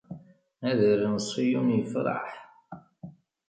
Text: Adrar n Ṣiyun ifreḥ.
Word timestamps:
Adrar 0.69 1.03
n 1.13 1.17
Ṣiyun 1.29 1.75
ifreḥ. 1.79 2.27